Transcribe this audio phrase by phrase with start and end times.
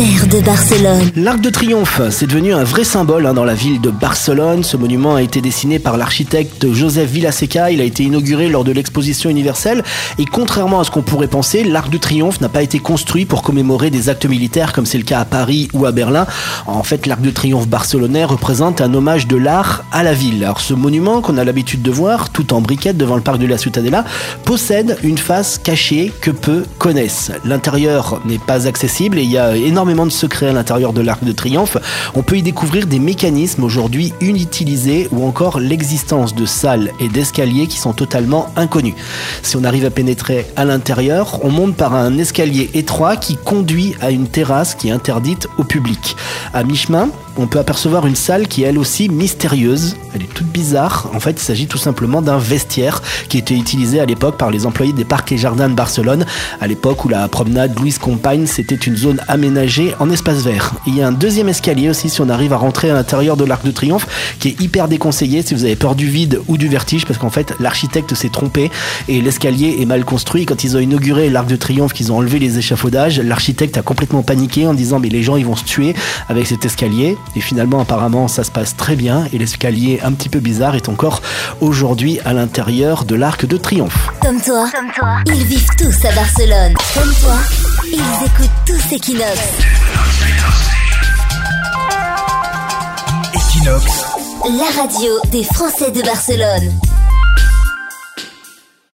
[0.00, 1.10] de Barcelone.
[1.14, 4.62] L'Arc de Triomphe, c'est devenu un vrai symbole hein, dans la ville de Barcelone.
[4.62, 7.70] Ce monument a été dessiné par l'architecte Joseph Villaseca.
[7.70, 9.84] Il a été inauguré lors de l'exposition universelle.
[10.18, 13.42] Et contrairement à ce qu'on pourrait penser, l'Arc de Triomphe n'a pas été construit pour
[13.42, 16.26] commémorer des actes militaires comme c'est le cas à Paris ou à Berlin.
[16.66, 20.44] En fait, l'Arc de Triomphe barcelonais représente un hommage de l'art à la ville.
[20.44, 23.46] Alors ce monument qu'on a l'habitude de voir tout en briquette devant le parc de
[23.46, 24.06] la Ciutadella
[24.46, 27.32] possède une face cachée que peu connaissent.
[27.44, 31.24] L'intérieur n'est pas accessible et il y a énormément de secrets à l'intérieur de l'Arc
[31.24, 31.76] de Triomphe.
[32.14, 37.66] On peut y découvrir des mécanismes aujourd'hui inutilisés ou encore l'existence de salles et d'escaliers
[37.66, 38.94] qui sont totalement inconnus.
[39.42, 43.94] Si on arrive à pénétrer à l'intérieur, on monte par un escalier étroit qui conduit
[44.00, 46.16] à une terrasse qui est interdite au public.
[46.54, 49.96] À mi-chemin, on peut apercevoir une salle qui est elle aussi mystérieuse.
[50.14, 51.10] Elle est toute bizarre.
[51.14, 54.66] En fait, il s'agit tout simplement d'un vestiaire qui était utilisé à l'époque par les
[54.66, 56.26] employés des parcs et jardins de Barcelone.
[56.60, 60.72] À l'époque où la promenade Louise Compagne, c'était une zone aménagée en espace vert.
[60.86, 63.44] il y a un deuxième escalier aussi si on arrive à rentrer à l'intérieur de
[63.44, 64.06] l'Arc de Triomphe
[64.38, 67.30] qui est hyper déconseillé si vous avez peur du vide ou du vertige parce qu'en
[67.30, 68.70] fait, l'architecte s'est trompé
[69.08, 70.46] et l'escalier est mal construit.
[70.46, 74.22] Quand ils ont inauguré l'Arc de Triomphe, qu'ils ont enlevé les échafaudages, l'architecte a complètement
[74.22, 75.94] paniqué en disant mais les gens ils vont se tuer
[76.28, 77.16] avec cet escalier.
[77.36, 80.88] Et finalement, apparemment, ça se passe très bien et l'escalier un petit peu bizarre est
[80.88, 81.22] encore
[81.60, 84.08] aujourd'hui à l'intérieur de l'Arc de Triomphe.
[84.20, 86.74] Comme toi, comme toi, ils vivent tous à Barcelone.
[86.94, 87.38] Comme toi,
[87.92, 89.38] ils écoutent tous Equinox.
[93.34, 94.04] Equinox,
[94.58, 96.72] La radio des Français de Barcelone.